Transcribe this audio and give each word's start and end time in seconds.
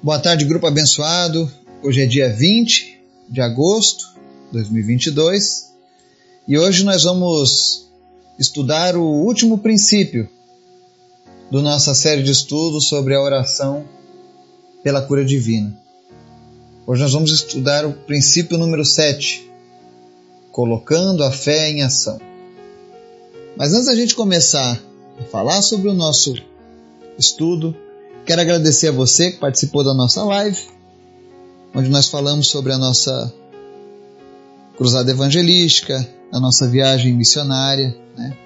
Boa 0.00 0.20
tarde, 0.20 0.44
grupo 0.44 0.64
abençoado. 0.64 1.50
Hoje 1.82 2.02
é 2.02 2.06
dia 2.06 2.32
20 2.32 3.00
de 3.28 3.40
agosto 3.40 4.04
de 4.46 4.52
2022 4.52 5.72
e 6.46 6.56
hoje 6.56 6.84
nós 6.84 7.02
vamos 7.02 7.88
estudar 8.38 8.96
o 8.96 9.02
último 9.02 9.58
princípio 9.58 10.28
da 11.50 11.60
nossa 11.60 11.96
série 11.96 12.22
de 12.22 12.30
estudos 12.30 12.86
sobre 12.86 13.12
a 13.12 13.20
oração 13.20 13.84
pela 14.84 15.02
cura 15.02 15.24
divina. 15.24 15.76
Hoje 16.86 17.02
nós 17.02 17.12
vamos 17.12 17.32
estudar 17.32 17.84
o 17.84 17.92
princípio 17.92 18.56
número 18.56 18.84
7, 18.84 19.50
colocando 20.52 21.24
a 21.24 21.32
fé 21.32 21.70
em 21.70 21.82
ação. 21.82 22.20
Mas 23.56 23.72
antes 23.72 23.86
da 23.86 23.96
gente 23.96 24.14
começar 24.14 24.80
a 25.18 25.24
falar 25.24 25.60
sobre 25.60 25.88
o 25.88 25.94
nosso 25.94 26.36
estudo, 27.18 27.76
Quero 28.28 28.42
agradecer 28.42 28.88
a 28.88 28.92
você 28.92 29.30
que 29.30 29.38
participou 29.38 29.82
da 29.82 29.94
nossa 29.94 30.22
live, 30.22 30.60
onde 31.74 31.88
nós 31.88 32.08
falamos 32.08 32.50
sobre 32.50 32.74
a 32.74 32.76
nossa 32.76 33.32
cruzada 34.76 35.10
evangelística, 35.10 36.06
a 36.30 36.38
nossa 36.38 36.68
viagem 36.68 37.14
missionária. 37.14 37.96
Né? 38.14 38.36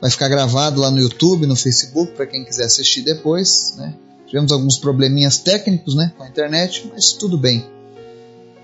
Vai 0.00 0.10
ficar 0.10 0.28
gravado 0.28 0.80
lá 0.80 0.90
no 0.90 0.98
YouTube, 0.98 1.46
no 1.46 1.54
Facebook, 1.54 2.14
para 2.16 2.26
quem 2.26 2.44
quiser 2.44 2.64
assistir 2.64 3.02
depois. 3.02 3.74
Né? 3.76 3.94
Tivemos 4.26 4.50
alguns 4.50 4.76
probleminhas 4.76 5.38
técnicos 5.38 5.94
né, 5.94 6.12
com 6.16 6.24
a 6.24 6.28
internet, 6.28 6.90
mas 6.92 7.12
tudo 7.12 7.38
bem. 7.38 7.64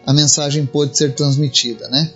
A 0.04 0.12
mensagem 0.12 0.66
pôde 0.66 0.98
ser 0.98 1.14
transmitida, 1.14 1.88
né? 1.88 2.10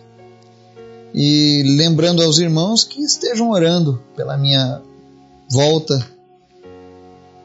E 1.14 1.62
lembrando 1.76 2.24
aos 2.24 2.38
irmãos 2.38 2.82
que 2.82 3.00
estejam 3.04 3.50
orando 3.50 4.02
pela 4.16 4.36
minha 4.36 4.82
volta 5.48 6.04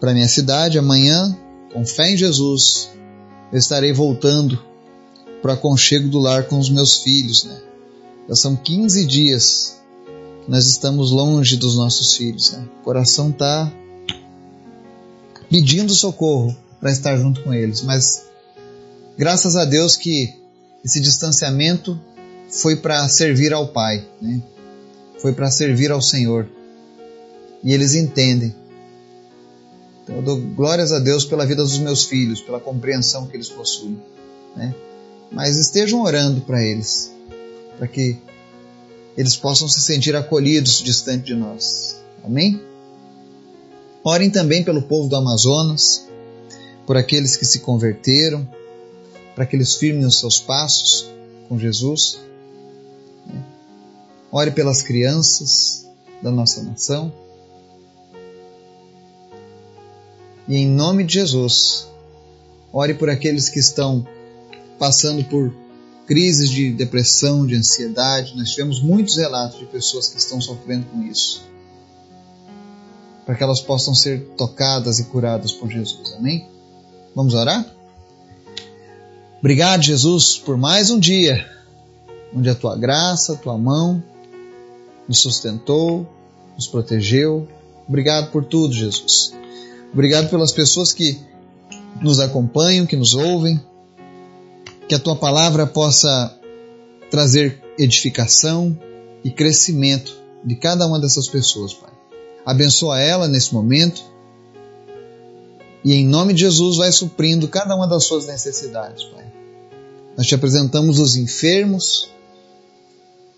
para 0.05 0.13
minha 0.13 0.27
cidade 0.27 0.77
amanhã, 0.77 1.35
com 1.73 1.83
fé 1.83 2.11
em 2.11 2.15
Jesus, 2.15 2.91
eu 3.51 3.57
estarei 3.57 3.91
voltando 3.91 4.63
para 5.41 5.49
o 5.49 5.53
aconchego 5.55 6.07
do 6.09 6.19
lar 6.19 6.43
com 6.43 6.59
os 6.59 6.69
meus 6.69 6.99
filhos. 6.99 7.45
Né? 7.45 7.59
Já 8.29 8.35
são 8.35 8.55
15 8.55 9.03
dias 9.03 9.81
que 10.43 10.51
nós 10.51 10.67
estamos 10.67 11.09
longe 11.09 11.57
dos 11.57 11.75
nossos 11.75 12.15
filhos. 12.15 12.51
Né? 12.51 12.67
O 12.81 12.83
coração 12.83 13.31
está 13.31 13.73
pedindo 15.49 15.91
socorro 15.91 16.55
para 16.79 16.91
estar 16.91 17.17
junto 17.17 17.41
com 17.41 17.51
eles, 17.51 17.81
mas 17.81 18.25
graças 19.17 19.55
a 19.55 19.65
Deus 19.65 19.97
que 19.97 20.35
esse 20.83 20.99
distanciamento 20.99 21.99
foi 22.47 22.75
para 22.75 23.09
servir 23.09 23.53
ao 23.53 23.69
Pai, 23.69 24.07
né? 24.21 24.39
foi 25.19 25.33
para 25.33 25.49
servir 25.49 25.91
ao 25.91 25.99
Senhor. 25.99 26.47
E 27.63 27.73
eles 27.73 27.95
entendem 27.95 28.53
então, 30.05 30.17
eu 30.17 30.21
dou 30.21 30.39
glórias 30.39 30.91
a 30.91 30.99
Deus 30.99 31.25
pela 31.25 31.47
vida 31.47 31.63
dos 31.63 31.79
meus 31.79 32.05
filhos, 32.05 32.39
pela 32.39 32.59
compreensão 32.59 33.25
que 33.25 33.35
eles 33.35 33.49
possuem. 33.49 33.99
Né? 34.55 34.73
Mas 35.31 35.57
estejam 35.57 36.03
orando 36.03 36.41
para 36.41 36.63
eles, 36.63 37.11
para 37.79 37.87
que 37.87 38.15
eles 39.17 39.35
possam 39.35 39.67
se 39.67 39.81
sentir 39.81 40.15
acolhidos 40.15 40.83
distante 40.83 41.25
de 41.25 41.33
nós. 41.33 41.97
Amém? 42.23 42.61
Orem 44.03 44.29
também 44.29 44.63
pelo 44.63 44.83
povo 44.83 45.09
do 45.09 45.15
Amazonas, 45.15 46.05
por 46.85 46.95
aqueles 46.95 47.35
que 47.35 47.45
se 47.45 47.59
converteram, 47.61 48.47
para 49.33 49.43
que 49.43 49.55
eles 49.55 49.73
firmem 49.73 50.05
os 50.05 50.19
seus 50.19 50.39
passos 50.39 51.09
com 51.49 51.57
Jesus. 51.57 52.19
Né? 53.25 53.43
Ore 54.31 54.51
pelas 54.51 54.83
crianças 54.83 55.87
da 56.21 56.29
nossa 56.29 56.61
nação 56.61 57.24
E 60.47 60.57
em 60.57 60.67
nome 60.67 61.03
de 61.03 61.15
Jesus, 61.15 61.87
ore 62.71 62.93
por 62.93 63.09
aqueles 63.09 63.49
que 63.49 63.59
estão 63.59 64.07
passando 64.77 65.23
por 65.23 65.53
crises 66.05 66.49
de 66.49 66.71
depressão, 66.71 67.45
de 67.45 67.55
ansiedade. 67.55 68.35
Nós 68.37 68.51
tivemos 68.51 68.81
muitos 68.81 69.17
relatos 69.17 69.59
de 69.59 69.65
pessoas 69.65 70.07
que 70.07 70.17
estão 70.17 70.39
sofrendo 70.39 70.85
com 70.87 71.01
isso. 71.03 71.43
Para 73.25 73.35
que 73.35 73.43
elas 73.43 73.59
possam 73.59 73.95
ser 73.95 74.21
tocadas 74.37 74.99
e 74.99 75.05
curadas 75.05 75.51
por 75.51 75.69
Jesus. 75.69 76.13
Amém? 76.13 76.47
Vamos 77.15 77.33
orar? 77.33 77.65
Obrigado, 79.39 79.81
Jesus, 79.81 80.37
por 80.37 80.57
mais 80.57 80.89
um 80.89 80.99
dia 80.99 81.49
onde 82.35 82.49
a 82.49 82.55
tua 82.55 82.75
graça, 82.75 83.33
a 83.33 83.37
tua 83.37 83.57
mão 83.57 84.03
nos 85.07 85.19
sustentou, 85.19 86.07
nos 86.55 86.67
protegeu. 86.67 87.47
Obrigado 87.87 88.31
por 88.31 88.43
tudo, 88.43 88.73
Jesus. 88.73 89.33
Obrigado 89.95 90.29
pelas 90.29 90.51
pessoas 90.51 90.91
que 90.91 91.17
nos 92.01 92.19
acompanham, 92.19 92.85
que 92.85 92.97
nos 92.97 93.13
ouvem. 93.15 93.57
Que 94.89 94.93
a 94.93 94.99
tua 94.99 95.15
palavra 95.15 95.65
possa 95.65 96.37
trazer 97.09 97.63
edificação 97.79 98.77
e 99.23 99.31
crescimento 99.31 100.13
de 100.43 100.53
cada 100.55 100.85
uma 100.85 100.99
dessas 100.99 101.29
pessoas, 101.29 101.73
Pai. 101.73 101.93
Abençoa 102.45 102.99
ela 102.99 103.25
nesse 103.25 103.53
momento. 103.53 104.03
E 105.81 105.93
em 105.93 106.05
nome 106.05 106.33
de 106.33 106.41
Jesus 106.41 106.75
vai 106.75 106.91
suprindo 106.91 107.47
cada 107.47 107.73
uma 107.73 107.87
das 107.87 108.03
suas 108.03 108.27
necessidades, 108.27 109.01
Pai. 109.05 109.31
Nós 110.17 110.27
te 110.27 110.35
apresentamos 110.35 110.99
os 110.99 111.15
enfermos, 111.15 112.09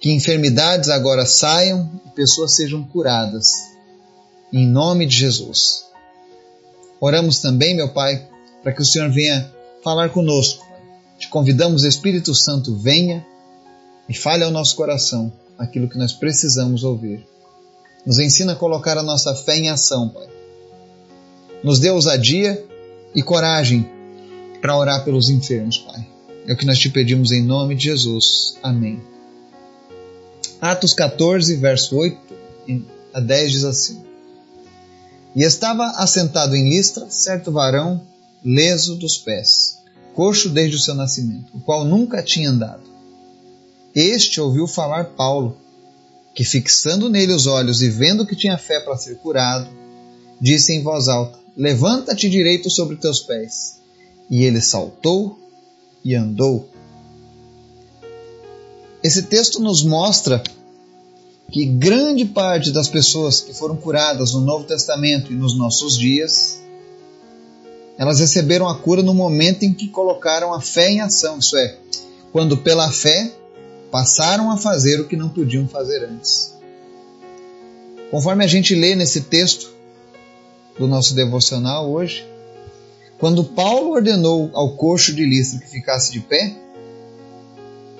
que 0.02 0.12
enfermidades 0.12 0.90
agora 0.90 1.24
saiam 1.24 2.02
e 2.04 2.10
pessoas 2.16 2.56
sejam 2.56 2.84
curadas. 2.84 3.52
Em 4.52 4.68
nome 4.68 5.06
de 5.06 5.16
Jesus. 5.16 5.87
Oramos 7.00 7.40
também, 7.40 7.76
meu 7.76 7.90
Pai, 7.90 8.28
para 8.64 8.72
que 8.72 8.82
o 8.82 8.86
Senhor 8.86 9.10
venha 9.10 9.52
falar 9.84 10.10
conosco. 10.10 10.66
Te 11.18 11.28
convidamos, 11.30 11.84
Espírito 11.84 12.34
Santo, 12.34 12.76
venha 12.76 13.26
e 14.08 14.14
fale 14.14 14.44
ao 14.44 14.52
nosso 14.52 14.76
coração 14.76 15.32
aquilo 15.58 15.90
que 15.90 15.98
nós 15.98 16.14
precisamos 16.14 16.84
ouvir. 16.84 17.26
Nos 18.06 18.20
ensina 18.20 18.54
a 18.54 18.56
colocar 18.56 18.98
a 18.98 19.04
nossa 19.04 19.36
fé 19.36 19.58
em 19.58 19.70
ação, 19.70 20.10
Pai. 20.10 20.28
Nos 21.64 21.80
dê 21.80 21.90
ousadia 21.90 22.64
e 23.14 23.22
coragem 23.22 23.90
para 24.62 24.78
orar 24.78 25.04
pelos 25.04 25.30
enfermos, 25.30 25.80
Pai. 25.80 26.08
É 26.48 26.54
o 26.54 26.58
que 26.58 26.66
nós 26.66 26.80
te 26.80 26.90
pedimos 26.90 27.32
em 27.32 27.44
nome 27.44 27.76
de 27.76 27.86
Jesus. 27.86 28.58
Amém. 28.64 29.02
Atos 30.62 30.94
14, 30.94 31.56
verso 31.58 31.98
8 31.98 32.18
a 33.14 33.20
10 33.20 33.52
diz 33.52 33.64
assim: 33.64 34.07
e 35.38 35.44
estava 35.44 35.92
assentado 35.98 36.56
em 36.56 36.68
Listra 36.68 37.06
certo 37.12 37.52
varão, 37.52 38.02
leso 38.44 38.96
dos 38.96 39.20
pés, 39.20 39.78
coxo 40.16 40.50
desde 40.50 40.78
o 40.78 40.80
seu 40.80 40.96
nascimento, 40.96 41.56
o 41.56 41.60
qual 41.60 41.86
nunca 41.86 42.24
tinha 42.24 42.50
andado. 42.50 42.82
Este 43.94 44.42
ouviu 44.42 44.68
falar 44.68 45.12
Paulo, 45.16 45.56
que 46.34 46.44
fixando 46.44 47.08
nele 47.08 47.34
os 47.34 47.46
olhos 47.46 47.84
e 47.84 47.90
vendo 47.90 48.26
que 48.26 48.36
tinha 48.36 48.58
fé 48.58 48.80
para 48.80 48.98
ser 48.98 49.20
curado, 49.20 49.70
disse 50.42 50.74
em 50.74 50.82
voz 50.82 51.08
alta: 51.08 51.38
Levanta-te 51.56 52.28
direito 52.28 52.68
sobre 52.72 52.96
teus 52.96 53.20
pés. 53.20 53.78
E 54.30 54.44
ele 54.44 54.60
saltou 54.60 55.40
e 56.04 56.16
andou. 56.16 56.68
Esse 59.04 59.22
texto 59.22 59.60
nos 59.60 59.84
mostra 59.84 60.42
que 61.52 61.66
grande 61.66 62.26
parte 62.26 62.72
das 62.72 62.90
pessoas 62.90 63.40
que 63.40 63.54
foram 63.54 63.76
curadas 63.78 64.34
no 64.34 64.42
Novo 64.42 64.66
Testamento 64.66 65.32
e 65.32 65.36
nos 65.36 65.58
nossos 65.58 65.98
dias, 65.98 66.60
elas 67.98 68.20
receberam 68.20 68.68
a 68.68 68.78
cura 68.78 69.02
no 69.02 69.14
momento 69.14 69.64
em 69.64 69.74
que 69.74 69.88
colocaram 69.88 70.54
a 70.54 70.62
fé 70.62 70.92
em 70.92 71.02
ação, 71.02 71.40
isso 71.40 71.58
é, 71.58 71.78
quando 72.32 72.58
pela 72.58 72.92
fé 72.92 73.32
passaram 73.90 74.52
a 74.52 74.58
fazer 74.58 75.00
o 75.00 75.08
que 75.08 75.16
não 75.16 75.30
podiam 75.30 75.68
fazer 75.68 76.04
antes. 76.04 76.54
Conforme 78.12 78.44
a 78.44 78.48
gente 78.48 78.76
lê 78.76 78.96
nesse 78.96 79.22
texto 79.22 79.74
do 80.78 80.88
nosso 80.88 81.16
devocional 81.16 81.90
hoje, 81.90 82.26
quando 83.18 83.44
Paulo 83.44 83.92
ordenou 83.92 84.52
ao 84.54 84.76
coxo 84.76 85.14
de 85.14 85.26
Listra 85.26 85.60
que 85.60 85.70
ficasse 85.70 86.12
de 86.12 86.20
pé, 86.20 86.56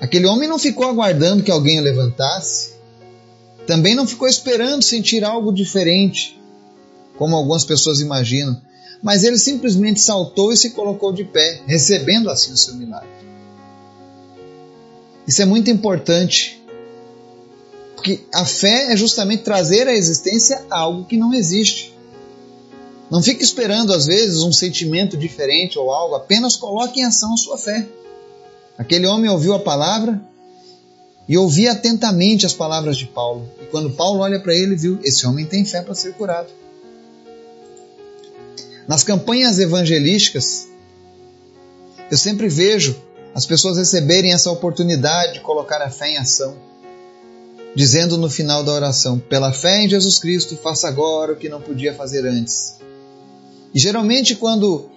aquele 0.00 0.26
homem 0.26 0.48
não 0.48 0.58
ficou 0.58 0.86
aguardando 0.86 1.42
que 1.42 1.50
alguém 1.50 1.80
o 1.80 1.82
levantasse, 1.82 2.77
também 3.68 3.94
não 3.94 4.06
ficou 4.06 4.26
esperando 4.26 4.82
sentir 4.82 5.22
algo 5.22 5.52
diferente, 5.52 6.40
como 7.18 7.36
algumas 7.36 7.66
pessoas 7.66 8.00
imaginam, 8.00 8.58
mas 9.02 9.24
ele 9.24 9.36
simplesmente 9.36 10.00
saltou 10.00 10.50
e 10.50 10.56
se 10.56 10.70
colocou 10.70 11.12
de 11.12 11.22
pé, 11.22 11.60
recebendo 11.66 12.30
assim 12.30 12.50
o 12.50 12.56
seu 12.56 12.74
milagre. 12.76 13.10
Isso 15.26 15.42
é 15.42 15.44
muito 15.44 15.70
importante, 15.70 16.64
porque 17.94 18.20
a 18.32 18.46
fé 18.46 18.90
é 18.90 18.96
justamente 18.96 19.42
trazer 19.42 19.86
à 19.86 19.92
existência 19.92 20.64
algo 20.70 21.04
que 21.04 21.18
não 21.18 21.34
existe. 21.34 21.94
Não 23.10 23.22
fique 23.22 23.44
esperando, 23.44 23.92
às 23.92 24.06
vezes, 24.06 24.40
um 24.40 24.52
sentimento 24.52 25.14
diferente 25.14 25.78
ou 25.78 25.92
algo, 25.92 26.14
apenas 26.14 26.56
coloque 26.56 27.00
em 27.00 27.04
ação 27.04 27.34
a 27.34 27.36
sua 27.36 27.58
fé. 27.58 27.86
Aquele 28.78 29.06
homem 29.06 29.28
ouviu 29.28 29.52
a 29.52 29.60
palavra, 29.60 30.18
e 31.28 31.36
ouvia 31.36 31.72
atentamente 31.72 32.46
as 32.46 32.54
palavras 32.54 32.96
de 32.96 33.04
Paulo. 33.06 33.48
E 33.60 33.66
quando 33.66 33.90
Paulo 33.90 34.20
olha 34.20 34.40
para 34.40 34.54
ele, 34.54 34.74
viu: 34.74 34.98
esse 35.04 35.26
homem 35.26 35.44
tem 35.44 35.64
fé 35.64 35.82
para 35.82 35.94
ser 35.94 36.14
curado. 36.14 36.48
Nas 38.86 39.04
campanhas 39.04 39.58
evangelísticas 39.58 40.66
Eu 42.10 42.16
sempre 42.16 42.48
vejo 42.48 42.96
as 43.34 43.44
pessoas 43.44 43.76
receberem 43.76 44.32
essa 44.32 44.50
oportunidade 44.50 45.34
de 45.34 45.40
colocar 45.40 45.82
a 45.82 45.90
fé 45.90 46.12
em 46.12 46.16
ação, 46.16 46.56
dizendo 47.74 48.16
no 48.16 48.30
final 48.30 48.64
da 48.64 48.72
oração: 48.72 49.18
pela 49.18 49.52
fé 49.52 49.84
em 49.84 49.88
Jesus 49.88 50.18
Cristo, 50.18 50.56
faça 50.56 50.88
agora 50.88 51.34
o 51.34 51.36
que 51.36 51.50
não 51.50 51.60
podia 51.60 51.92
fazer 51.92 52.26
antes. 52.26 52.78
E 53.74 53.78
geralmente, 53.78 54.34
quando 54.34 54.88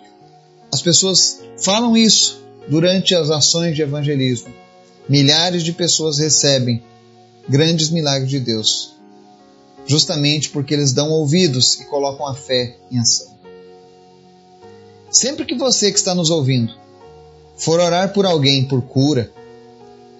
as 0.71 0.81
pessoas 0.81 1.41
falam 1.57 1.97
isso 1.97 2.41
durante 2.69 3.13
as 3.13 3.29
ações 3.29 3.75
de 3.75 3.81
evangelismo, 3.81 4.53
milhares 5.11 5.61
de 5.61 5.73
pessoas 5.73 6.19
recebem 6.19 6.81
grandes 7.49 7.89
milagres 7.89 8.29
de 8.29 8.39
Deus, 8.39 8.95
justamente 9.85 10.47
porque 10.47 10.73
eles 10.73 10.93
dão 10.93 11.09
ouvidos 11.09 11.77
e 11.81 11.85
colocam 11.85 12.25
a 12.25 12.33
fé 12.33 12.77
em 12.89 12.97
ação. 12.97 13.27
Sempre 15.11 15.45
que 15.45 15.53
você 15.53 15.91
que 15.91 15.97
está 15.97 16.15
nos 16.15 16.29
ouvindo 16.29 16.73
for 17.57 17.81
orar 17.81 18.13
por 18.13 18.25
alguém 18.25 18.63
por 18.63 18.81
cura, 18.83 19.29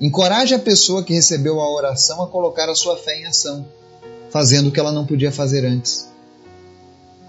encoraje 0.02 0.54
a 0.54 0.60
pessoa 0.60 1.04
que 1.04 1.14
recebeu 1.14 1.62
a 1.62 1.74
oração 1.74 2.22
a 2.22 2.28
colocar 2.28 2.70
a 2.70 2.76
sua 2.76 2.98
fé 2.98 3.18
em 3.18 3.26
ação, 3.26 3.66
fazendo 4.30 4.68
o 4.68 4.72
que 4.74 4.80
ela 4.82 4.92
não 4.92 5.06
podia 5.06 5.32
fazer 5.32 5.66
antes. 5.66 6.10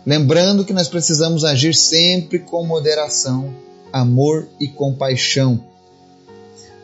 Lembrando 0.05 0.65
que 0.65 0.73
nós 0.73 0.89
precisamos 0.89 1.45
agir 1.45 1.77
sempre 1.77 2.41
com 2.41 2.67
moderação, 2.67 3.55
amor 3.93 4.49
e 4.59 4.67
compaixão. 4.67 5.72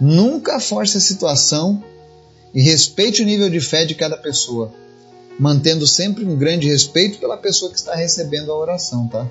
Nunca 0.01 0.61
force 0.61 0.97
a 0.97 1.01
situação 1.01 1.83
e 2.55 2.63
respeite 2.63 3.23
o 3.23 3.27
nível 3.27 3.51
de 3.51 3.61
fé 3.61 3.85
de 3.85 3.95
cada 3.95 4.17
pessoa, 4.17 4.73
mantendo 5.39 5.87
sempre 5.87 6.25
um 6.25 6.37
grande 6.37 6.69
respeito 6.69 7.19
pela 7.19 7.37
pessoa 7.37 7.71
que 7.71 7.79
está 7.79 7.95
recebendo 7.95 8.53
a 8.53 8.57
oração, 8.57 9.09
tá? 9.09 9.29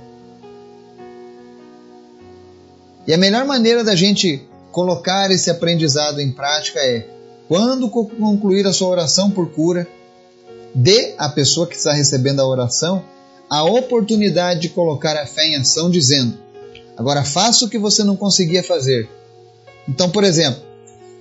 E 3.05 3.13
a 3.13 3.17
melhor 3.17 3.45
maneira 3.45 3.83
da 3.83 3.95
gente 3.95 4.45
colocar 4.71 5.31
esse 5.31 5.49
aprendizado 5.49 6.19
em 6.19 6.31
prática 6.31 6.79
é, 6.79 7.07
quando 7.47 7.89
concluir 7.89 8.67
a 8.67 8.73
sua 8.73 8.89
oração 8.89 9.31
por 9.31 9.49
cura, 9.51 9.87
dê 10.75 11.15
à 11.17 11.29
pessoa 11.29 11.65
que 11.65 11.75
está 11.75 11.93
recebendo 11.93 12.41
a 12.41 12.47
oração 12.47 13.03
a 13.49 13.63
oportunidade 13.63 14.59
de 14.59 14.69
colocar 14.69 15.15
a 15.15 15.25
fé 15.25 15.47
em 15.47 15.55
ação, 15.55 15.89
dizendo: 15.89 16.37
Agora 16.97 17.23
faça 17.23 17.65
o 17.65 17.69
que 17.69 17.77
você 17.77 18.03
não 18.03 18.17
conseguia 18.17 18.61
fazer. 18.61 19.09
Então, 19.87 20.09
por 20.09 20.23
exemplo, 20.23 20.61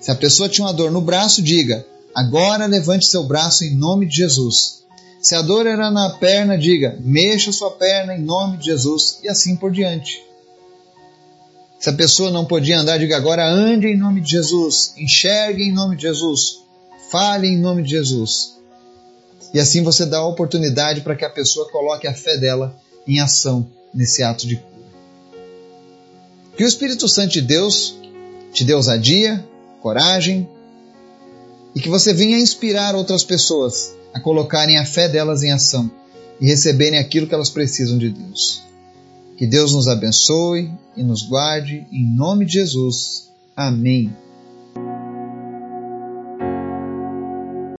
se 0.00 0.10
a 0.10 0.14
pessoa 0.14 0.48
tinha 0.48 0.66
uma 0.66 0.72
dor 0.72 0.90
no 0.90 1.00
braço, 1.00 1.42
diga: 1.42 1.86
Agora 2.14 2.66
levante 2.66 3.06
seu 3.06 3.24
braço 3.24 3.64
em 3.64 3.74
nome 3.74 4.06
de 4.06 4.16
Jesus. 4.16 4.84
Se 5.20 5.34
a 5.34 5.42
dor 5.42 5.66
era 5.66 5.90
na 5.90 6.10
perna, 6.10 6.58
diga: 6.58 6.96
Mexa 7.00 7.52
sua 7.52 7.70
perna 7.72 8.14
em 8.14 8.22
nome 8.22 8.58
de 8.58 8.66
Jesus, 8.66 9.18
e 9.22 9.28
assim 9.28 9.56
por 9.56 9.70
diante. 9.70 10.22
Se 11.78 11.90
a 11.90 11.92
pessoa 11.92 12.30
não 12.30 12.44
podia 12.44 12.80
andar, 12.80 12.98
diga 12.98 13.16
agora 13.16 13.46
ande 13.46 13.86
em 13.86 13.96
nome 13.96 14.20
de 14.20 14.30
Jesus, 14.30 14.94
enxergue 14.96 15.62
em 15.62 15.72
nome 15.72 15.96
de 15.96 16.02
Jesus, 16.02 16.60
fale 17.10 17.48
em 17.48 17.58
nome 17.58 17.82
de 17.82 17.90
Jesus. 17.90 18.56
E 19.52 19.60
assim 19.60 19.82
você 19.82 20.06
dá 20.06 20.18
a 20.18 20.26
oportunidade 20.26 21.02
para 21.02 21.14
que 21.14 21.24
a 21.24 21.30
pessoa 21.30 21.70
coloque 21.70 22.06
a 22.06 22.14
fé 22.14 22.36
dela 22.36 22.76
em 23.06 23.20
ação 23.20 23.70
nesse 23.92 24.22
ato 24.22 24.46
de 24.46 24.56
cura. 24.56 24.76
Que 26.56 26.64
o 26.64 26.66
Espírito 26.66 27.06
Santo 27.08 27.32
de 27.32 27.42
Deus 27.42 27.96
te 28.52 28.64
dê 28.64 28.74
ousadia, 28.74 29.44
coragem 29.80 30.48
e 31.74 31.80
que 31.80 31.88
você 31.88 32.12
venha 32.12 32.38
inspirar 32.38 32.94
outras 32.94 33.22
pessoas 33.22 33.94
a 34.14 34.20
colocarem 34.20 34.78
a 34.78 34.84
fé 34.84 35.08
delas 35.08 35.42
em 35.42 35.52
ação 35.52 35.90
e 36.40 36.46
receberem 36.46 36.98
aquilo 36.98 37.26
que 37.26 37.34
elas 37.34 37.50
precisam 37.50 37.98
de 37.98 38.10
Deus. 38.10 38.62
Que 39.36 39.46
Deus 39.46 39.74
nos 39.74 39.86
abençoe 39.86 40.70
e 40.96 41.02
nos 41.02 41.22
guarde, 41.22 41.86
em 41.92 42.06
nome 42.06 42.46
de 42.46 42.54
Jesus. 42.54 43.30
Amém. 43.54 44.10